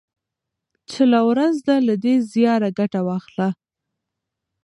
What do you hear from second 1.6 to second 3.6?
ده له دې زياره ګټه واخله